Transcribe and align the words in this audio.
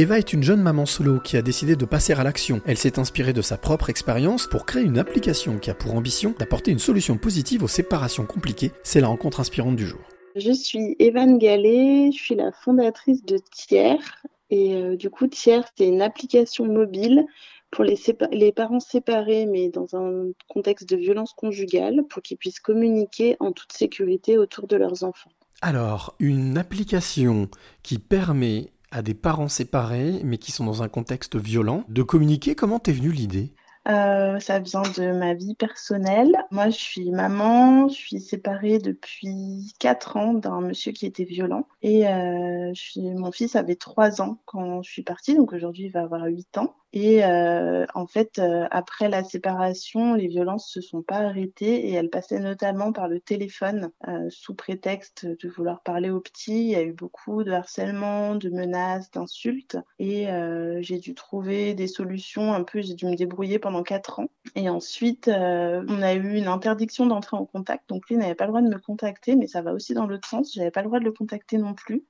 Eva 0.00 0.16
est 0.16 0.32
une 0.32 0.44
jeune 0.44 0.62
maman 0.62 0.86
solo 0.86 1.18
qui 1.18 1.36
a 1.36 1.42
décidé 1.42 1.74
de 1.74 1.84
passer 1.84 2.12
à 2.12 2.22
l'action. 2.22 2.60
Elle 2.66 2.76
s'est 2.76 3.00
inspirée 3.00 3.32
de 3.32 3.42
sa 3.42 3.58
propre 3.58 3.90
expérience 3.90 4.46
pour 4.46 4.64
créer 4.64 4.84
une 4.84 4.96
application 4.96 5.58
qui 5.58 5.70
a 5.70 5.74
pour 5.74 5.96
ambition 5.96 6.36
d'apporter 6.38 6.70
une 6.70 6.78
solution 6.78 7.18
positive 7.18 7.64
aux 7.64 7.68
séparations 7.68 8.24
compliquées. 8.24 8.70
C'est 8.84 9.00
la 9.00 9.08
rencontre 9.08 9.40
inspirante 9.40 9.74
du 9.74 9.88
jour. 9.88 9.98
Je 10.36 10.52
suis 10.52 10.94
Evan 11.00 11.36
Gallet, 11.38 12.12
je 12.12 12.16
suis 12.16 12.36
la 12.36 12.52
fondatrice 12.52 13.24
de 13.24 13.40
Tiers. 13.50 14.22
Et 14.50 14.76
euh, 14.76 14.94
du 14.94 15.10
coup, 15.10 15.26
Tiers, 15.26 15.64
c'est 15.76 15.88
une 15.88 16.00
application 16.00 16.64
mobile 16.66 17.26
pour 17.72 17.82
les, 17.82 17.98
les, 18.30 18.52
parents 18.52 18.78
séparés, 18.78 19.46
mais 19.46 19.68
dans 19.68 19.96
un 19.96 20.28
contexte 20.46 20.88
de 20.88 20.96
violence 20.96 21.32
conjugale, 21.32 22.04
pour 22.08 22.22
qu'ils 22.22 22.36
puissent 22.36 22.60
communiquer 22.60 23.36
en 23.40 23.50
toute 23.50 23.72
sécurité 23.72 24.38
autour 24.38 24.68
de 24.68 24.76
leurs 24.76 25.02
enfants. 25.02 25.32
Alors, 25.60 26.14
une 26.20 26.56
application 26.56 27.48
qui 27.82 27.98
permet 27.98 28.70
à 28.90 29.02
des 29.02 29.14
parents 29.14 29.48
séparés, 29.48 30.20
mais 30.24 30.38
qui 30.38 30.52
sont 30.52 30.64
dans 30.64 30.82
un 30.82 30.88
contexte 30.88 31.36
violent, 31.36 31.84
de 31.88 32.02
communiquer, 32.02 32.54
comment 32.54 32.78
t'es 32.78 32.92
venue 32.92 33.12
l'idée? 33.12 33.52
Euh, 33.88 34.38
ça 34.38 34.58
vient 34.58 34.82
de 34.82 35.12
ma 35.12 35.32
vie 35.32 35.54
personnelle. 35.54 36.36
Moi, 36.50 36.68
je 36.68 36.76
suis 36.76 37.10
maman, 37.10 37.88
je 37.88 37.94
suis 37.94 38.20
séparée 38.20 38.78
depuis 38.78 39.72
4 39.78 40.16
ans 40.18 40.34
d'un 40.34 40.60
monsieur 40.60 40.92
qui 40.92 41.06
était 41.06 41.24
violent. 41.24 41.66
Et 41.80 42.06
euh, 42.06 42.72
mon 42.96 43.32
fils 43.32 43.56
avait 43.56 43.76
3 43.76 44.20
ans 44.20 44.42
quand 44.44 44.82
je 44.82 44.90
suis 44.90 45.02
partie, 45.02 45.34
donc 45.36 45.54
aujourd'hui 45.54 45.86
il 45.86 45.92
va 45.92 46.02
avoir 46.02 46.24
8 46.24 46.58
ans. 46.58 46.74
Et 46.94 47.22
euh, 47.22 47.84
en 47.94 48.06
fait, 48.06 48.38
euh, 48.38 48.66
après 48.70 49.10
la 49.10 49.22
séparation, 49.22 50.14
les 50.14 50.26
violences 50.26 50.70
se 50.70 50.80
sont 50.80 51.02
pas 51.02 51.18
arrêtées 51.18 51.86
et 51.86 51.92
elles 51.92 52.08
passaient 52.08 52.40
notamment 52.40 52.92
par 52.92 53.08
le 53.08 53.20
téléphone 53.20 53.90
euh, 54.08 54.28
sous 54.30 54.54
prétexte 54.54 55.26
de 55.26 55.48
vouloir 55.48 55.82
parler 55.82 56.08
aux 56.08 56.20
petits. 56.20 56.64
Il 56.64 56.70
y 56.70 56.76
a 56.76 56.82
eu 56.82 56.94
beaucoup 56.94 57.44
de 57.44 57.52
harcèlement, 57.52 58.36
de 58.36 58.48
menaces, 58.48 59.10
d'insultes 59.10 59.76
et 59.98 60.30
euh, 60.30 60.78
j'ai 60.80 60.98
dû 60.98 61.14
trouver 61.14 61.74
des 61.74 61.88
solutions. 61.88 62.54
Un 62.54 62.64
peu, 62.64 62.80
j'ai 62.80 62.94
dû 62.94 63.04
me 63.04 63.16
débrouiller 63.16 63.58
pendant 63.58 63.82
quatre 63.82 64.20
ans. 64.20 64.28
Et 64.54 64.70
ensuite, 64.70 65.28
euh, 65.28 65.84
on 65.88 66.00
a 66.00 66.14
eu 66.14 66.36
une 66.36 66.48
interdiction 66.48 67.04
d'entrer 67.04 67.36
en 67.36 67.44
contact. 67.44 67.86
Donc 67.90 68.08
lui 68.08 68.16
n'avait 68.16 68.34
pas 68.34 68.44
le 68.44 68.52
droit 68.52 68.62
de 68.62 68.68
me 68.68 68.78
contacter, 68.78 69.36
mais 69.36 69.46
ça 69.46 69.60
va 69.60 69.74
aussi 69.74 69.92
dans 69.92 70.06
l'autre 70.06 70.26
sens. 70.26 70.54
J'avais 70.54 70.70
pas 70.70 70.80
le 70.80 70.86
droit 70.86 71.00
de 71.00 71.04
le 71.04 71.12
contacter 71.12 71.58
non 71.58 71.74
plus. 71.74 72.04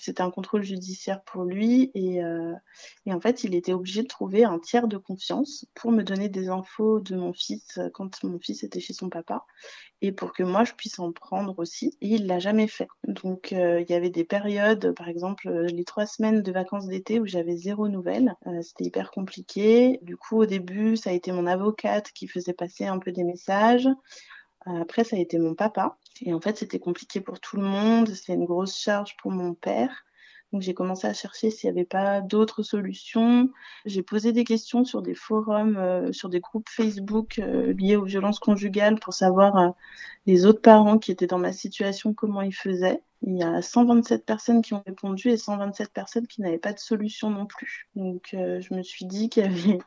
C'était 0.00 0.22
un 0.22 0.30
contrôle 0.30 0.64
judiciaire 0.64 1.22
pour 1.22 1.44
lui 1.44 1.92
et, 1.94 2.20
et 3.06 3.12
en 3.12 3.20
fait 3.20 3.43
il 3.44 3.54
était 3.54 3.72
obligé 3.72 4.02
de 4.02 4.08
trouver 4.08 4.44
un 4.44 4.58
tiers 4.58 4.88
de 4.88 4.96
confiance 4.96 5.66
pour 5.74 5.92
me 5.92 6.02
donner 6.02 6.28
des 6.28 6.48
infos 6.48 7.00
de 7.00 7.16
mon 7.16 7.32
fils 7.32 7.78
euh, 7.78 7.88
quand 7.92 8.22
mon 8.24 8.38
fils 8.38 8.64
était 8.64 8.80
chez 8.80 8.92
son 8.92 9.08
papa 9.08 9.44
et 10.00 10.12
pour 10.12 10.32
que 10.32 10.42
moi 10.42 10.64
je 10.64 10.72
puisse 10.72 10.98
en 10.98 11.12
prendre 11.12 11.58
aussi. 11.58 11.96
Et 12.00 12.08
il 12.08 12.26
l'a 12.26 12.38
jamais 12.38 12.66
fait. 12.66 12.88
Donc 13.06 13.52
euh, 13.52 13.80
il 13.80 13.90
y 13.90 13.94
avait 13.94 14.10
des 14.10 14.24
périodes, 14.24 14.92
par 14.94 15.08
exemple 15.08 15.48
euh, 15.48 15.66
les 15.66 15.84
trois 15.84 16.06
semaines 16.06 16.42
de 16.42 16.52
vacances 16.52 16.86
d'été 16.86 17.20
où 17.20 17.26
j'avais 17.26 17.56
zéro 17.56 17.88
nouvelle. 17.88 18.34
C'était 18.62 18.84
hyper 18.84 19.10
compliqué. 19.10 19.98
Du 20.02 20.16
coup 20.16 20.38
au 20.38 20.46
début 20.46 20.96
ça 20.96 21.10
a 21.10 21.12
été 21.12 21.32
mon 21.32 21.46
avocate 21.46 22.10
qui 22.12 22.26
faisait 22.28 22.52
passer 22.52 22.86
un 22.86 22.98
peu 22.98 23.12
des 23.12 23.24
messages. 23.24 23.88
Après, 24.66 25.04
ça 25.04 25.16
a 25.16 25.18
été 25.18 25.38
mon 25.38 25.54
papa. 25.54 25.98
Et 26.22 26.32
en 26.32 26.40
fait, 26.40 26.56
c'était 26.56 26.78
compliqué 26.78 27.20
pour 27.20 27.38
tout 27.38 27.58
le 27.58 27.64
monde. 27.64 28.08
C'était 28.08 28.32
une 28.32 28.46
grosse 28.46 28.78
charge 28.78 29.14
pour 29.18 29.30
mon 29.30 29.52
père. 29.52 30.04
Donc 30.54 30.62
j'ai 30.62 30.72
commencé 30.72 31.08
à 31.08 31.12
chercher 31.12 31.50
s'il 31.50 31.68
n'y 31.68 31.76
avait 31.76 31.84
pas 31.84 32.20
d'autres 32.20 32.62
solutions. 32.62 33.50
J'ai 33.86 34.04
posé 34.04 34.30
des 34.30 34.44
questions 34.44 34.84
sur 34.84 35.02
des 35.02 35.16
forums, 35.16 35.76
euh, 35.76 36.12
sur 36.12 36.28
des 36.28 36.38
groupes 36.38 36.68
Facebook 36.68 37.40
euh, 37.40 37.72
liés 37.72 37.96
aux 37.96 38.04
violences 38.04 38.38
conjugales 38.38 39.00
pour 39.00 39.14
savoir 39.14 39.56
euh, 39.56 39.70
les 40.26 40.46
autres 40.46 40.60
parents 40.60 40.98
qui 40.98 41.10
étaient 41.10 41.26
dans 41.26 41.40
ma 41.40 41.52
situation, 41.52 42.14
comment 42.14 42.40
ils 42.40 42.54
faisaient. 42.54 43.02
Il 43.22 43.36
y 43.36 43.42
a 43.42 43.62
127 43.62 44.24
personnes 44.24 44.62
qui 44.62 44.74
ont 44.74 44.84
répondu 44.86 45.30
et 45.30 45.36
127 45.36 45.92
personnes 45.92 46.28
qui 46.28 46.40
n'avaient 46.40 46.58
pas 46.58 46.72
de 46.72 46.78
solution 46.78 47.30
non 47.30 47.46
plus. 47.46 47.88
Donc 47.96 48.28
je 48.32 48.74
me 48.74 48.84
suis 48.84 49.06
dit 49.06 49.30
qu'il 49.30 49.42
y 49.42 49.46
avait 49.46 49.78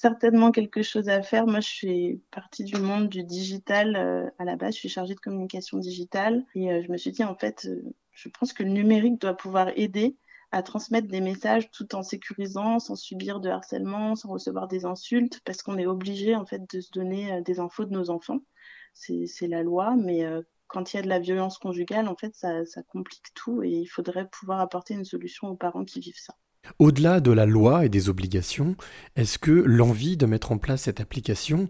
certainement 0.00 0.50
quelque 0.50 0.82
chose 0.82 1.08
à 1.08 1.22
faire. 1.22 1.46
Moi, 1.46 1.60
je 1.60 1.68
suis 1.68 2.22
partie 2.30 2.64
du 2.64 2.80
monde 2.80 3.08
du 3.08 3.22
digital 3.22 3.96
à 4.38 4.44
la 4.44 4.56
base. 4.56 4.74
Je 4.74 4.80
suis 4.80 4.88
chargée 4.88 5.14
de 5.14 5.20
communication 5.20 5.78
digitale 5.78 6.44
et 6.54 6.82
je 6.82 6.90
me 6.90 6.96
suis 6.96 7.12
dit 7.12 7.24
en 7.24 7.34
fait, 7.34 7.68
je 8.12 8.28
pense 8.28 8.52
que 8.52 8.62
le 8.62 8.70
numérique 8.70 9.20
doit 9.20 9.36
pouvoir 9.36 9.68
aider 9.76 10.16
à 10.52 10.62
transmettre 10.62 11.08
des 11.08 11.20
messages 11.20 11.70
tout 11.70 11.94
en 11.94 12.02
sécurisant, 12.02 12.78
sans 12.80 12.96
subir 12.96 13.40
de 13.40 13.48
harcèlement, 13.48 14.16
sans 14.16 14.30
recevoir 14.30 14.66
des 14.68 14.84
insultes, 14.84 15.40
parce 15.44 15.62
qu'on 15.62 15.78
est 15.78 15.86
obligé 15.86 16.34
en 16.34 16.44
fait 16.44 16.68
de 16.72 16.80
se 16.80 16.90
donner 16.90 17.32
euh, 17.32 17.40
des 17.40 17.60
infos 17.60 17.84
de 17.84 17.92
nos 17.92 18.10
enfants. 18.10 18.40
C'est 18.92 19.46
la 19.46 19.62
loi, 19.62 19.94
mais 19.96 20.24
euh, 20.24 20.42
quand 20.66 20.92
il 20.92 20.96
y 20.96 20.98
a 20.98 21.02
de 21.02 21.08
la 21.08 21.20
violence 21.20 21.58
conjugale, 21.58 22.08
en 22.08 22.16
fait, 22.16 22.34
ça 22.34 22.82
complique 22.88 23.32
tout 23.34 23.62
et 23.62 23.70
il 23.70 23.86
faudrait 23.86 24.28
pouvoir 24.28 24.60
apporter 24.60 24.94
une 24.94 25.04
solution 25.04 25.48
aux 25.48 25.56
parents 25.56 25.84
qui 25.84 26.00
vivent 26.00 26.18
ça. 26.18 26.34
Au-delà 26.78 27.20
de 27.20 27.30
la 27.30 27.46
loi 27.46 27.84
et 27.84 27.88
des 27.88 28.08
obligations, 28.08 28.76
est-ce 29.16 29.38
que 29.38 29.50
l'envie 29.50 30.16
de 30.16 30.26
mettre 30.26 30.52
en 30.52 30.58
place 30.58 30.82
cette 30.82 31.00
application 31.00 31.68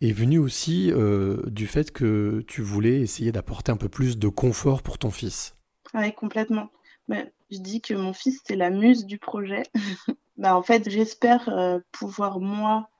est 0.00 0.12
venue 0.12 0.38
aussi 0.38 0.90
euh, 0.92 1.42
du 1.46 1.66
fait 1.66 1.90
que 1.90 2.44
tu 2.46 2.62
voulais 2.62 3.00
essayer 3.00 3.32
d'apporter 3.32 3.72
un 3.72 3.76
peu 3.76 3.88
plus 3.88 4.18
de 4.18 4.28
confort 4.28 4.82
pour 4.82 4.98
ton 4.98 5.10
fils? 5.10 5.56
Oui, 5.94 6.12
complètement. 6.14 6.70
Mais 7.08 7.32
je 7.50 7.58
dis 7.58 7.80
que 7.80 7.94
mon 7.94 8.12
fils, 8.12 8.40
c'est 8.44 8.56
la 8.56 8.70
muse 8.70 9.06
du 9.06 9.18
projet. 9.18 9.62
bah, 10.36 10.56
en 10.56 10.62
fait, 10.62 10.88
j'espère 10.90 11.48
euh, 11.48 11.78
pouvoir, 11.92 12.40
moi, 12.40 12.90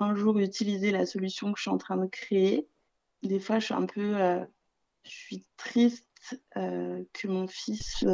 un 0.00 0.14
jour 0.14 0.38
utiliser 0.38 0.90
la 0.90 1.06
solution 1.06 1.52
que 1.52 1.58
je 1.58 1.62
suis 1.62 1.70
en 1.70 1.78
train 1.78 1.96
de 1.96 2.06
créer. 2.06 2.66
Des 3.22 3.40
fois, 3.40 3.58
je 3.58 3.66
suis 3.66 3.74
un 3.74 3.86
peu. 3.86 4.16
Euh, 4.16 4.44
je 5.04 5.10
suis 5.10 5.44
triste 5.56 6.04
que 6.54 7.28
mon 7.28 7.46
fils. 7.46 8.04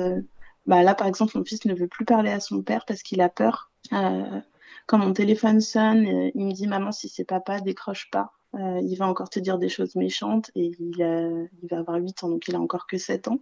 Bah, 0.67 0.83
là, 0.83 0.95
par 0.95 1.07
exemple, 1.07 1.37
mon 1.37 1.45
fils 1.45 1.65
ne 1.65 1.75
veut 1.75 1.89
plus 1.89 2.05
parler 2.05 2.31
à 2.31 2.41
son 2.41 2.63
père 2.63 2.85
parce 2.87 3.03
qu'il 3.03 3.21
a 3.21 3.29
peur. 3.29 3.71
quand 3.91 4.99
mon 4.99 5.13
téléphone 5.13 5.61
sonne, 5.61 6.31
il 6.35 6.47
me 6.47 6.53
dit 6.53 6.67
Maman, 6.67 6.93
si 6.93 7.09
c'est 7.09 7.25
papa, 7.25 7.61
décroche 7.61 8.11
pas. 8.11 8.33
il 8.55 8.95
va 8.97 9.07
encore 9.07 9.31
te 9.31 9.41
dire 9.41 9.59
des 9.59 9.69
choses 9.69 9.97
méchantes 9.97 10.51
et 10.55 10.73
il, 10.79 11.49
il 11.63 11.69
va 11.71 11.79
avoir 11.79 11.99
8 11.99 12.25
ans, 12.25 12.29
donc 12.29 12.49
il 12.49 12.55
a 12.55 12.61
encore 12.61 12.87
que 12.87 12.99
7 12.99 13.29
ans. 13.29 13.41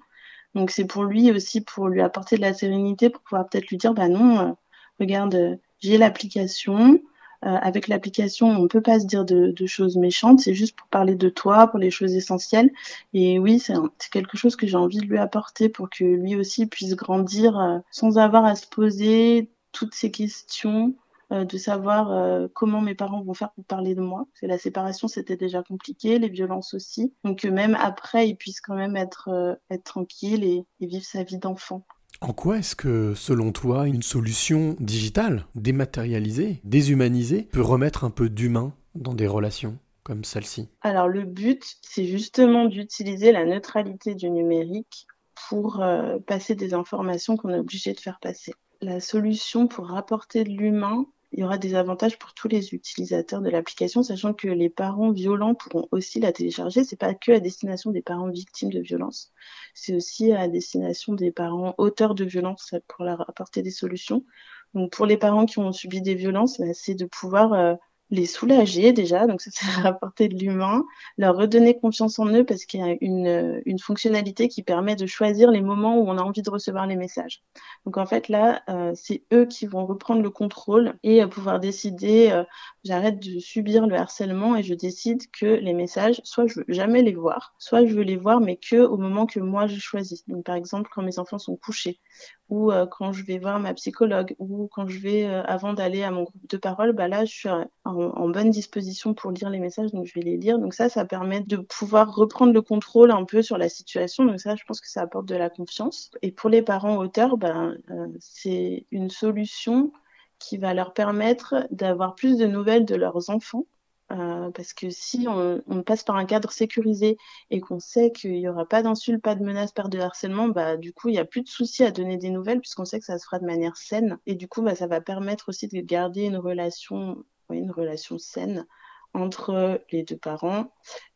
Donc 0.54 0.70
c'est 0.70 0.84
pour 0.84 1.04
lui 1.04 1.30
aussi, 1.30 1.62
pour 1.62 1.88
lui 1.88 2.02
apporter 2.02 2.36
de 2.36 2.42
la 2.42 2.52
sérénité, 2.54 3.10
pour 3.10 3.22
pouvoir 3.22 3.48
peut-être 3.48 3.68
lui 3.68 3.78
dire, 3.78 3.94
bah 3.94 4.08
non, 4.08 4.40
euh, 4.40 4.52
regarde, 5.00 5.34
euh, 5.34 5.56
j'ai 5.80 5.98
l'application. 5.98 7.00
Euh, 7.44 7.56
avec 7.60 7.88
l'application, 7.88 8.48
on 8.48 8.62
ne 8.62 8.68
peut 8.68 8.80
pas 8.80 9.00
se 9.00 9.06
dire 9.06 9.24
de, 9.24 9.54
choses 9.66 9.96
méchantes, 9.96 10.40
c'est 10.40 10.54
juste 10.54 10.76
pour 10.76 10.88
parler 10.88 11.14
de 11.14 11.28
toi, 11.28 11.66
pour 11.68 11.78
les 11.78 11.90
choses 11.90 12.14
essentielles. 12.14 12.70
Et 13.14 13.38
oui, 13.38 13.58
c'est 13.58 13.74
quelque 14.10 14.36
chose 14.36 14.56
que 14.56 14.66
j'ai 14.66 14.76
envie 14.76 14.98
de 14.98 15.06
lui 15.06 15.18
apporter 15.18 15.68
pour 15.68 15.90
que 15.90 16.04
lui 16.04 16.36
aussi 16.36 16.66
puisse 16.66 16.94
grandir 16.94 17.82
sans 17.90 18.18
avoir 18.18 18.44
à 18.44 18.54
se 18.54 18.66
poser 18.66 19.50
toutes 19.72 19.94
ces 19.94 20.10
questions 20.10 20.94
euh, 21.32 21.44
de 21.46 21.56
savoir 21.56 22.12
euh, 22.12 22.46
comment 22.52 22.82
mes 22.82 22.94
parents 22.94 23.22
vont 23.22 23.32
faire 23.32 23.52
pour 23.52 23.64
parler 23.64 23.94
de 23.94 24.02
moi. 24.02 24.26
C'est 24.34 24.46
la 24.46 24.58
séparation, 24.58 25.08
c'était 25.08 25.36
déjà 25.36 25.62
compliqué, 25.62 26.18
les 26.18 26.28
violences 26.28 26.74
aussi. 26.74 27.14
Donc 27.24 27.44
même 27.44 27.74
après, 27.80 28.28
ils 28.28 28.36
puissent 28.36 28.60
quand 28.60 28.74
même 28.74 28.96
être, 28.96 29.28
euh, 29.28 29.54
être 29.70 29.84
tranquilles 29.84 30.44
et, 30.44 30.66
vivre 30.80 31.04
sa 31.04 31.22
vie 31.22 31.38
d'enfant. 31.38 31.86
En 32.22 32.32
quoi 32.32 32.58
est-ce 32.58 32.76
que, 32.76 33.14
selon 33.16 33.50
toi, 33.50 33.88
une 33.88 34.02
solution 34.02 34.76
digitale, 34.78 35.44
dématérialisée, 35.56 36.60
déshumanisée, 36.62 37.48
peut 37.50 37.60
remettre 37.60 38.04
un 38.04 38.10
peu 38.10 38.28
d'humain 38.28 38.72
dans 38.94 39.12
des 39.12 39.26
relations 39.26 39.76
comme 40.04 40.22
celle-ci? 40.22 40.68
Alors 40.82 41.08
le 41.08 41.24
but, 41.24 41.64
c'est 41.82 42.06
justement 42.06 42.66
d'utiliser 42.66 43.32
la 43.32 43.44
neutralité 43.44 44.14
du 44.14 44.30
numérique 44.30 45.08
pour 45.48 45.84
passer 46.26 46.54
des 46.54 46.74
informations 46.74 47.36
qu'on 47.36 47.50
est 47.50 47.58
obligé 47.58 47.92
de 47.92 47.98
faire 47.98 48.20
passer. 48.20 48.54
La 48.80 49.00
solution 49.00 49.66
pour 49.66 49.88
rapporter 49.88 50.44
de 50.44 50.50
l'humain, 50.50 51.06
il 51.32 51.40
y 51.40 51.44
aura 51.44 51.58
des 51.58 51.74
avantages 51.74 52.18
pour 52.18 52.34
tous 52.34 52.48
les 52.48 52.74
utilisateurs 52.74 53.40
de 53.40 53.48
l'application, 53.48 54.02
sachant 54.02 54.34
que 54.34 54.48
les 54.48 54.68
parents 54.68 55.12
violents 55.12 55.54
pourront 55.54 55.88
aussi 55.90 56.20
la 56.20 56.32
télécharger. 56.32 56.84
C'est 56.84 56.96
pas 56.96 57.14
que 57.14 57.32
à 57.32 57.40
destination 57.40 57.90
des 57.90 58.02
parents 58.02 58.28
victimes 58.28 58.70
de 58.70 58.80
violences, 58.80 59.32
c'est 59.74 59.94
aussi 59.94 60.32
à 60.32 60.48
destination 60.48 61.14
des 61.14 61.32
parents 61.32 61.74
auteurs 61.78 62.14
de 62.14 62.24
violences 62.24 62.74
pour 62.88 63.04
leur 63.04 63.28
apporter 63.28 63.62
des 63.62 63.70
solutions. 63.70 64.24
Donc 64.74 64.92
pour 64.92 65.06
les 65.06 65.16
parents 65.16 65.46
qui 65.46 65.58
ont 65.58 65.72
subi 65.72 66.02
des 66.02 66.14
violences, 66.14 66.58
bah, 66.60 66.74
c'est 66.74 66.94
de 66.94 67.06
pouvoir 67.06 67.52
euh, 67.54 67.74
les 68.12 68.26
soulager 68.26 68.92
déjà, 68.92 69.26
donc 69.26 69.40
ça 69.40 69.50
c'est 69.52 69.80
rapporter 69.80 70.28
de 70.28 70.38
l'humain, 70.38 70.84
leur 71.16 71.34
redonner 71.34 71.78
confiance 71.78 72.18
en 72.18 72.26
eux 72.26 72.44
parce 72.44 72.66
qu'il 72.66 72.80
y 72.80 72.82
a 72.82 72.94
une, 73.00 73.62
une, 73.64 73.78
fonctionnalité 73.78 74.48
qui 74.48 74.62
permet 74.62 74.94
de 74.94 75.06
choisir 75.06 75.50
les 75.50 75.62
moments 75.62 75.98
où 75.98 76.08
on 76.08 76.18
a 76.18 76.22
envie 76.22 76.42
de 76.42 76.50
recevoir 76.50 76.86
les 76.86 76.94
messages. 76.94 77.42
Donc 77.86 77.96
en 77.96 78.06
fait 78.06 78.28
là, 78.28 78.62
euh, 78.68 78.92
c'est 78.94 79.22
eux 79.32 79.46
qui 79.46 79.66
vont 79.66 79.86
reprendre 79.86 80.22
le 80.22 80.30
contrôle 80.30 80.94
et 81.02 81.22
euh, 81.22 81.26
pouvoir 81.26 81.58
décider, 81.58 82.30
euh, 82.30 82.44
J'arrête 82.84 83.20
de 83.20 83.38
subir 83.38 83.86
le 83.86 83.96
harcèlement 83.96 84.56
et 84.56 84.64
je 84.64 84.74
décide 84.74 85.30
que 85.30 85.46
les 85.46 85.72
messages, 85.72 86.20
soit 86.24 86.48
je 86.48 86.60
veux 86.60 86.64
jamais 86.68 87.02
les 87.02 87.14
voir, 87.14 87.54
soit 87.58 87.86
je 87.86 87.94
veux 87.94 88.02
les 88.02 88.16
voir 88.16 88.40
mais 88.40 88.56
que 88.56 88.76
au 88.76 88.96
moment 88.96 89.24
que 89.26 89.38
moi 89.38 89.68
je 89.68 89.78
choisis. 89.78 90.26
Donc 90.28 90.44
par 90.44 90.56
exemple 90.56 90.90
quand 90.92 91.02
mes 91.02 91.20
enfants 91.20 91.38
sont 91.38 91.56
couchés, 91.56 92.00
ou 92.48 92.72
euh, 92.72 92.86
quand 92.86 93.12
je 93.12 93.24
vais 93.24 93.38
voir 93.38 93.60
ma 93.60 93.72
psychologue, 93.74 94.34
ou 94.38 94.68
quand 94.72 94.88
je 94.88 94.98
vais 94.98 95.24
euh, 95.24 95.42
avant 95.44 95.74
d'aller 95.74 96.02
à 96.02 96.10
mon 96.10 96.24
groupe 96.24 96.48
de 96.48 96.56
parole, 96.56 96.92
bah 96.92 97.06
là 97.06 97.24
je 97.24 97.32
suis 97.32 97.48
en, 97.48 97.68
en, 97.84 98.28
bonne 98.28 98.50
disposition 98.50 99.14
pour 99.14 99.30
lire 99.30 99.48
les 99.48 99.60
messages, 99.60 99.92
donc 99.92 100.06
je 100.06 100.14
vais 100.14 100.20
les 100.20 100.36
lire. 100.36 100.58
Donc 100.58 100.74
ça, 100.74 100.88
ça 100.88 101.04
permet 101.04 101.40
de 101.40 101.56
pouvoir 101.56 102.14
reprendre 102.14 102.52
le 102.52 102.62
contrôle 102.62 103.10
un 103.10 103.24
peu 103.24 103.42
sur 103.42 103.58
la 103.58 103.68
situation. 103.68 104.24
Donc 104.24 104.40
ça, 104.40 104.56
je 104.56 104.64
pense 104.64 104.80
que 104.80 104.88
ça 104.88 105.02
apporte 105.02 105.26
de 105.26 105.36
la 105.36 105.50
confiance. 105.50 106.10
Et 106.20 106.32
pour 106.32 106.50
les 106.50 106.62
parents 106.62 106.96
auteurs, 106.96 107.36
ben 107.36 107.76
euh, 107.90 108.06
c'est 108.18 108.86
une 108.90 109.08
solution 109.08 109.92
qui 110.42 110.58
va 110.58 110.74
leur 110.74 110.92
permettre 110.92 111.66
d'avoir 111.70 112.14
plus 112.14 112.36
de 112.36 112.46
nouvelles 112.46 112.84
de 112.84 112.96
leurs 112.96 113.30
enfants. 113.30 113.66
Euh, 114.10 114.50
parce 114.50 114.74
que 114.74 114.90
si 114.90 115.26
on, 115.26 115.82
passe 115.84 116.02
par 116.02 116.16
un 116.16 116.26
cadre 116.26 116.50
sécurisé 116.50 117.16
et 117.50 117.60
qu'on 117.60 117.80
sait 117.80 118.12
qu'il 118.12 118.32
n'y 118.32 118.48
aura 118.48 118.66
pas 118.66 118.82
d'insultes, 118.82 119.22
pas 119.22 119.34
de 119.34 119.42
menaces, 119.42 119.72
pas 119.72 119.84
de 119.84 119.98
harcèlement, 119.98 120.48
bah, 120.48 120.76
du 120.76 120.92
coup, 120.92 121.08
il 121.08 121.12
n'y 121.12 121.18
a 121.18 121.24
plus 121.24 121.42
de 121.42 121.48
souci 121.48 121.82
à 121.82 121.90
donner 121.90 122.18
des 122.18 122.28
nouvelles 122.28 122.60
puisqu'on 122.60 122.84
sait 122.84 122.98
que 122.98 123.06
ça 123.06 123.18
se 123.18 123.24
fera 123.24 123.38
de 123.38 123.46
manière 123.46 123.76
saine. 123.76 124.18
Et 124.26 124.34
du 124.34 124.48
coup, 124.48 124.60
bah, 124.60 124.74
ça 124.74 124.86
va 124.86 125.00
permettre 125.00 125.48
aussi 125.48 125.66
de 125.68 125.80
garder 125.80 126.24
une 126.24 126.36
relation, 126.36 127.24
une 127.50 127.70
relation 127.70 128.18
saine 128.18 128.66
entre 129.14 129.80
les 129.92 130.02
deux 130.02 130.16
parents 130.16 130.72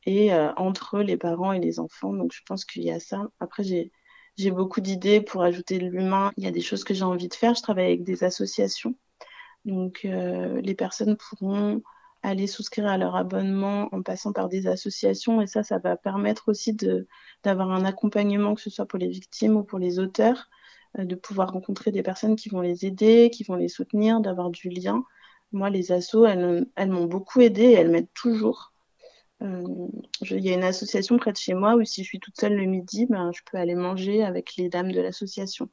et 0.06 0.32
euh, 0.32 0.52
entre 0.56 1.00
les 1.00 1.18
parents 1.18 1.52
et 1.52 1.60
les 1.60 1.80
enfants. 1.80 2.14
Donc, 2.14 2.32
je 2.32 2.40
pense 2.46 2.64
qu'il 2.64 2.84
y 2.84 2.90
a 2.90 3.00
ça. 3.00 3.28
Après, 3.40 3.64
j'ai 3.64 3.92
j'ai 4.38 4.50
beaucoup 4.50 4.80
d'idées 4.82 5.20
pour 5.22 5.42
ajouter 5.42 5.78
de 5.78 5.86
l'humain. 5.86 6.32
Il 6.36 6.44
y 6.44 6.46
a 6.46 6.50
des 6.50 6.60
choses 6.60 6.84
que 6.84 6.94
j'ai 6.94 7.04
envie 7.04 7.28
de 7.28 7.34
faire. 7.34 7.54
Je 7.54 7.62
travaille 7.62 7.86
avec 7.86 8.04
des 8.04 8.22
associations 8.22 8.94
donc, 9.66 10.02
euh, 10.04 10.60
les 10.60 10.74
personnes 10.74 11.16
pourront 11.16 11.82
aller 12.22 12.46
souscrire 12.46 12.86
à 12.86 12.98
leur 12.98 13.16
abonnement 13.16 13.88
en 13.92 14.02
passant 14.02 14.32
par 14.32 14.48
des 14.48 14.68
associations 14.68 15.42
et 15.42 15.46
ça, 15.46 15.62
ça 15.62 15.78
va 15.78 15.96
permettre 15.96 16.48
aussi 16.48 16.76
d'avoir 17.44 17.72
un 17.72 17.84
accompagnement, 17.84 18.54
que 18.54 18.60
ce 18.60 18.70
soit 18.70 18.86
pour 18.86 18.98
les 18.98 19.08
victimes 19.08 19.56
ou 19.56 19.64
pour 19.64 19.78
les 19.78 19.98
auteurs, 19.98 20.48
euh, 20.98 21.04
de 21.04 21.16
pouvoir 21.16 21.52
rencontrer 21.52 21.90
des 21.90 22.04
personnes 22.04 22.36
qui 22.36 22.48
vont 22.48 22.60
les 22.60 22.86
aider, 22.86 23.28
qui 23.32 23.42
vont 23.42 23.56
les 23.56 23.68
soutenir, 23.68 24.20
d'avoir 24.20 24.50
du 24.50 24.68
lien. 24.68 25.04
Moi, 25.52 25.68
les 25.68 25.90
assos, 25.90 26.26
elles, 26.26 26.66
m'ont 26.88 27.06
beaucoup 27.06 27.40
aidé 27.40 27.62
et 27.62 27.72
elles 27.72 27.90
m'aident 27.90 28.12
toujours. 28.14 28.72
Euh, 29.42 29.64
il 30.22 30.44
y 30.44 30.50
a 30.50 30.54
une 30.54 30.64
association 30.64 31.18
près 31.18 31.32
de 31.32 31.36
chez 31.36 31.54
moi 31.54 31.74
où 31.74 31.84
si 31.84 32.04
je 32.04 32.08
suis 32.08 32.20
toute 32.20 32.38
seule 32.38 32.54
le 32.54 32.66
midi, 32.66 33.06
ben, 33.06 33.32
je 33.32 33.42
peux 33.50 33.58
aller 33.58 33.74
manger 33.74 34.24
avec 34.24 34.56
les 34.56 34.68
dames 34.68 34.92
de 34.92 35.00
l'association. 35.00 35.68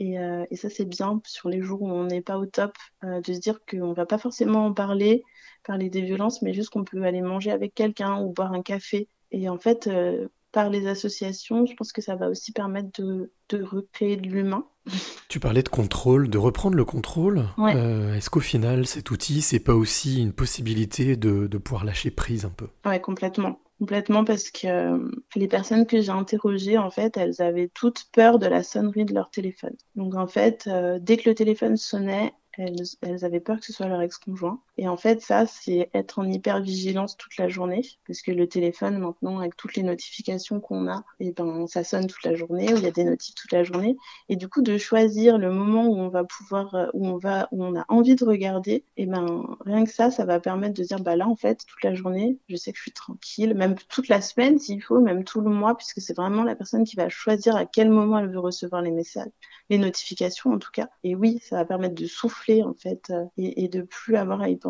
Et, 0.00 0.18
euh, 0.18 0.46
et 0.50 0.56
ça, 0.56 0.70
c'est 0.70 0.86
bien 0.86 1.20
sur 1.26 1.50
les 1.50 1.60
jours 1.60 1.82
où 1.82 1.90
on 1.90 2.04
n'est 2.04 2.22
pas 2.22 2.38
au 2.38 2.46
top, 2.46 2.72
euh, 3.04 3.20
de 3.20 3.32
se 3.34 3.38
dire 3.38 3.60
qu'on 3.70 3.92
va 3.92 4.06
pas 4.06 4.16
forcément 4.16 4.64
en 4.66 4.72
parler, 4.72 5.22
parler 5.62 5.90
des 5.90 6.00
violences, 6.00 6.40
mais 6.40 6.54
juste 6.54 6.70
qu'on 6.70 6.84
peut 6.84 7.04
aller 7.04 7.20
manger 7.20 7.50
avec 7.50 7.74
quelqu'un 7.74 8.18
ou 8.20 8.32
boire 8.32 8.52
un 8.54 8.62
café. 8.62 9.08
Et 9.30 9.50
en 9.50 9.58
fait, 9.58 9.86
euh, 9.88 10.28
par 10.52 10.70
les 10.70 10.86
associations, 10.86 11.66
je 11.66 11.74
pense 11.74 11.92
que 11.92 12.00
ça 12.00 12.16
va 12.16 12.30
aussi 12.30 12.52
permettre 12.52 12.88
de, 13.00 13.30
de 13.50 13.62
recréer 13.62 14.16
de 14.16 14.26
l'humain. 14.26 14.64
Tu 15.28 15.38
parlais 15.38 15.62
de 15.62 15.68
contrôle, 15.68 16.28
de 16.28 16.38
reprendre 16.38 16.76
le 16.76 16.84
contrôle. 16.84 17.44
Ouais. 17.56 17.76
Est-ce 18.16 18.30
qu'au 18.30 18.40
final, 18.40 18.86
cet 18.86 19.12
outil, 19.12 19.42
c'est 19.42 19.60
pas 19.60 19.74
aussi 19.74 20.20
une 20.20 20.32
possibilité 20.32 21.16
de, 21.16 21.46
de 21.46 21.58
pouvoir 21.58 21.84
lâcher 21.84 22.10
prise 22.10 22.44
un 22.44 22.50
peu? 22.50 22.66
Ouais, 22.84 23.00
complètement. 23.00 23.60
Complètement 23.80 24.24
parce 24.26 24.50
que 24.50 24.66
euh, 24.66 25.10
les 25.36 25.48
personnes 25.48 25.86
que 25.86 26.02
j'ai 26.02 26.10
interrogées, 26.10 26.76
en 26.76 26.90
fait, 26.90 27.16
elles 27.16 27.40
avaient 27.40 27.70
toutes 27.72 28.10
peur 28.12 28.38
de 28.38 28.46
la 28.46 28.62
sonnerie 28.62 29.06
de 29.06 29.14
leur 29.14 29.30
téléphone. 29.30 29.74
Donc 29.96 30.14
en 30.16 30.26
fait, 30.26 30.66
euh, 30.66 30.98
dès 31.00 31.16
que 31.16 31.30
le 31.30 31.34
téléphone 31.34 31.78
sonnait, 31.78 32.34
elles, 32.58 32.82
elles, 33.00 33.24
avaient 33.24 33.40
peur 33.40 33.58
que 33.58 33.64
ce 33.64 33.72
soit 33.72 33.88
leur 33.88 34.02
ex-conjoint. 34.02 34.60
Et 34.80 34.88
en 34.88 34.96
fait, 34.96 35.20
ça, 35.20 35.44
c'est 35.44 35.90
être 35.92 36.20
en 36.20 36.24
hyper-vigilance 36.24 37.18
toute 37.18 37.36
la 37.36 37.50
journée, 37.50 37.82
parce 38.06 38.22
que 38.22 38.30
le 38.30 38.48
téléphone, 38.48 38.96
maintenant, 38.96 39.38
avec 39.38 39.54
toutes 39.54 39.76
les 39.76 39.82
notifications 39.82 40.58
qu'on 40.58 40.88
a, 40.88 41.04
et 41.20 41.28
eh 41.28 41.32
ben, 41.32 41.66
ça 41.66 41.84
sonne 41.84 42.06
toute 42.06 42.24
la 42.24 42.34
journée, 42.34 42.72
ou 42.72 42.78
il 42.78 42.84
y 42.84 42.86
a 42.86 42.90
des 42.90 43.04
notifs 43.04 43.34
toute 43.34 43.52
la 43.52 43.62
journée. 43.62 43.98
Et 44.30 44.36
du 44.36 44.48
coup, 44.48 44.62
de 44.62 44.78
choisir 44.78 45.36
le 45.36 45.52
moment 45.52 45.84
où 45.84 45.98
on 45.98 46.08
va 46.08 46.24
pouvoir, 46.24 46.74
euh, 46.74 46.86
où 46.94 47.06
on 47.06 47.18
va, 47.18 47.46
où 47.52 47.62
on 47.62 47.78
a 47.78 47.84
envie 47.90 48.14
de 48.14 48.24
regarder, 48.24 48.72
et 48.72 49.02
eh 49.02 49.06
ben, 49.06 49.54
rien 49.66 49.84
que 49.84 49.90
ça, 49.90 50.10
ça 50.10 50.24
va 50.24 50.40
permettre 50.40 50.72
de 50.72 50.82
dire, 50.82 50.98
bah 51.00 51.14
là, 51.14 51.28
en 51.28 51.36
fait, 51.36 51.62
toute 51.66 51.84
la 51.84 51.94
journée, 51.94 52.38
je 52.48 52.56
sais 52.56 52.72
que 52.72 52.78
je 52.78 52.84
suis 52.84 52.92
tranquille, 52.92 53.52
même 53.54 53.74
toute 53.90 54.08
la 54.08 54.22
semaine, 54.22 54.58
s'il 54.58 54.82
faut, 54.82 55.02
même 55.02 55.24
tout 55.24 55.42
le 55.42 55.50
mois, 55.50 55.76
puisque 55.76 56.00
c'est 56.00 56.16
vraiment 56.16 56.42
la 56.42 56.56
personne 56.56 56.84
qui 56.84 56.96
va 56.96 57.10
choisir 57.10 57.54
à 57.54 57.66
quel 57.66 57.90
moment 57.90 58.18
elle 58.18 58.30
veut 58.30 58.40
recevoir 58.40 58.80
les 58.80 58.92
messages, 58.92 59.28
les 59.68 59.76
notifications, 59.76 60.54
en 60.54 60.58
tout 60.58 60.70
cas. 60.72 60.88
Et 61.04 61.14
oui, 61.14 61.38
ça 61.42 61.56
va 61.56 61.66
permettre 61.66 61.96
de 61.96 62.06
souffler 62.06 62.62
en 62.62 62.72
fait 62.72 63.10
euh, 63.10 63.26
et, 63.36 63.64
et, 63.64 63.68
de 63.68 63.82
plus 63.82 64.16
avoir 64.16 64.40
à 64.40 64.48
y 64.48 64.56
penser. 64.56 64.69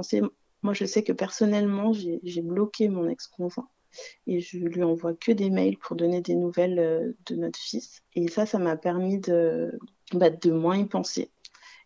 Moi, 0.62 0.74
je 0.74 0.84
sais 0.84 1.02
que 1.02 1.12
personnellement, 1.12 1.92
j'ai 1.92 2.42
bloqué 2.42 2.88
mon 2.88 3.08
ex-conjoint 3.08 3.68
et 4.26 4.40
je 4.40 4.58
lui 4.58 4.82
envoie 4.82 5.14
que 5.14 5.32
des 5.32 5.50
mails 5.50 5.78
pour 5.78 5.96
donner 5.96 6.20
des 6.20 6.34
nouvelles 6.34 6.78
euh, 6.78 7.12
de 7.26 7.34
notre 7.34 7.58
fils. 7.58 8.02
Et 8.14 8.28
ça, 8.28 8.46
ça 8.46 8.58
m'a 8.58 8.76
permis 8.76 9.18
de, 9.18 9.78
bah, 10.12 10.30
de 10.30 10.52
moins 10.52 10.76
y 10.76 10.84
penser 10.84 11.30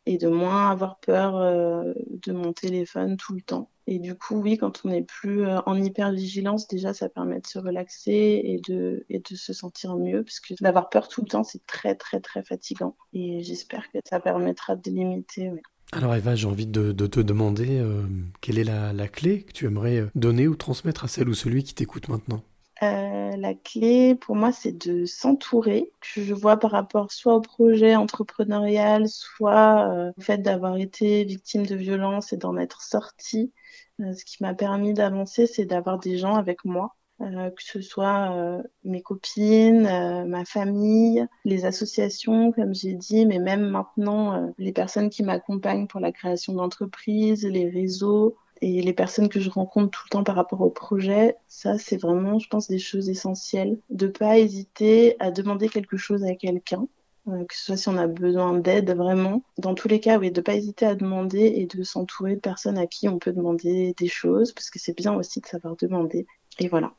et 0.06 0.18
de 0.18 0.28
moins 0.28 0.70
avoir 0.70 0.98
peur 1.00 1.36
euh, 1.36 1.94
de 2.08 2.32
mon 2.32 2.52
téléphone 2.52 3.16
tout 3.16 3.34
le 3.34 3.40
temps. 3.40 3.70
Et 3.86 3.98
du 3.98 4.14
coup, 4.14 4.36
oui, 4.36 4.56
quand 4.56 4.82
on 4.84 4.88
n'est 4.88 5.02
plus 5.02 5.46
euh, 5.46 5.60
en 5.66 5.82
hyper-vigilance, 5.82 6.68
déjà, 6.68 6.94
ça 6.94 7.08
permet 7.08 7.40
de 7.40 7.46
se 7.46 7.58
relaxer 7.58 8.40
et 8.44 8.60
de, 8.66 9.04
et 9.10 9.18
de 9.18 9.36
se 9.36 9.52
sentir 9.52 9.96
mieux, 9.96 10.24
parce 10.24 10.40
que 10.40 10.54
d'avoir 10.62 10.88
peur 10.88 11.08
tout 11.08 11.22
le 11.22 11.28
temps, 11.28 11.44
c'est 11.44 11.64
très, 11.66 11.94
très, 11.94 12.20
très 12.20 12.42
fatigant. 12.42 12.96
Et 13.12 13.42
j'espère 13.42 13.90
que 13.90 13.98
ça 14.04 14.20
permettra 14.20 14.76
de 14.76 14.90
limiter. 14.90 15.50
Alors 15.94 16.16
Eva, 16.16 16.34
j'ai 16.34 16.48
envie 16.48 16.66
de, 16.66 16.92
te 16.92 17.20
demander 17.20 17.78
euh, 17.78 18.02
quelle 18.40 18.58
est 18.58 18.64
la, 18.64 19.08
clé 19.08 19.42
que 19.44 19.52
tu 19.52 19.66
aimerais 19.66 19.98
euh, 19.98 20.10
donner 20.16 20.48
ou 20.48 20.56
transmettre 20.56 21.04
à 21.04 21.08
celle 21.08 21.28
ou 21.28 21.34
celui 21.34 21.62
qui 21.62 21.72
t'écoute 21.72 22.08
maintenant? 22.08 22.42
Euh, 22.82 23.36
La 23.36 23.54
clé 23.54 24.16
pour 24.16 24.34
moi 24.34 24.50
c'est 24.50 24.76
de 24.76 25.04
s'entourer. 25.06 25.92
Je 26.02 26.34
vois 26.34 26.56
par 26.56 26.72
rapport 26.72 27.12
soit 27.12 27.36
au 27.36 27.40
projet 27.40 27.94
entrepreneurial, 27.94 29.08
soit 29.08 30.12
au 30.16 30.20
fait 30.20 30.38
d'avoir 30.38 30.76
été 30.78 31.22
victime 31.24 31.64
de 31.64 31.76
violence 31.76 32.32
et 32.32 32.36
d'en 32.38 32.56
être 32.56 32.82
sortie. 32.82 33.52
Ce 34.00 34.24
qui 34.24 34.42
m'a 34.42 34.54
permis 34.54 34.94
d'avancer 34.94 35.46
c'est 35.46 35.64
d'avoir 35.64 36.00
des 36.00 36.18
gens 36.18 36.34
avec 36.34 36.64
moi 36.64 36.96
euh, 37.20 37.50
que 37.50 37.62
ce 37.62 37.80
soit 37.80 38.32
euh, 38.32 38.62
mes 38.84 39.02
copines, 39.02 39.86
euh, 39.86 40.24
ma 40.24 40.44
famille, 40.44 41.26
les 41.44 41.64
associations, 41.64 42.52
comme 42.52 42.74
j'ai 42.74 42.94
dit, 42.94 43.24
mais 43.26 43.38
même 43.38 43.68
maintenant 43.68 44.34
euh, 44.34 44.46
les 44.58 44.72
personnes 44.72 45.10
qui 45.10 45.22
m'accompagnent 45.22 45.86
pour 45.86 46.00
la 46.00 46.12
création 46.12 46.52
d'entreprises, 46.54 47.44
les 47.46 47.68
réseaux 47.68 48.36
et 48.62 48.82
les 48.82 48.92
personnes 48.92 49.28
que 49.28 49.40
je 49.40 49.50
rencontre 49.50 49.90
tout 49.90 50.02
le 50.06 50.10
temps 50.10 50.24
par 50.24 50.36
rapport 50.36 50.60
au 50.60 50.70
projet. 50.70 51.36
Ça, 51.48 51.78
c'est 51.78 52.00
vraiment, 52.00 52.38
je 52.38 52.48
pense, 52.48 52.68
des 52.68 52.78
choses 52.78 53.08
essentielles. 53.08 53.78
De 53.90 54.06
pas 54.06 54.38
hésiter 54.38 55.16
à 55.20 55.30
demander 55.30 55.68
quelque 55.68 55.96
chose 55.96 56.24
à 56.24 56.34
quelqu'un. 56.34 56.86
Euh, 57.26 57.44
que 57.46 57.56
ce 57.56 57.64
soit 57.64 57.76
si 57.78 57.88
on 57.88 57.96
a 57.96 58.06
besoin 58.06 58.58
d'aide 58.58 58.94
vraiment. 58.94 59.42
Dans 59.56 59.74
tous 59.74 59.88
les 59.88 59.98
cas, 60.00 60.18
oui, 60.18 60.30
de 60.30 60.40
pas 60.42 60.54
hésiter 60.54 60.84
à 60.84 60.94
demander 60.94 61.40
et 61.56 61.66
de 61.66 61.82
s'entourer 61.82 62.34
de 62.34 62.40
personnes 62.40 62.76
à 62.76 62.86
qui 62.86 63.08
on 63.08 63.18
peut 63.18 63.32
demander 63.32 63.94
des 63.96 64.08
choses, 64.08 64.52
parce 64.52 64.68
que 64.68 64.78
c'est 64.78 64.96
bien 64.96 65.14
aussi 65.14 65.40
de 65.40 65.46
savoir 65.46 65.76
demander. 65.76 66.26
Et 66.58 66.68
voilà. 66.68 66.94